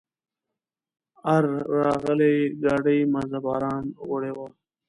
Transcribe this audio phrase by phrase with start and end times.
[1.33, 1.45] آر
[1.83, 4.47] راغلي ګاډي مزه باران وړې وه.